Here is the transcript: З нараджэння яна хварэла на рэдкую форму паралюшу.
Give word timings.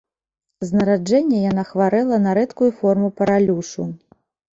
З 0.67 0.77
нараджэння 0.77 1.41
яна 1.51 1.65
хварэла 1.71 2.17
на 2.23 2.31
рэдкую 2.39 2.71
форму 2.79 3.11
паралюшу. 3.21 3.87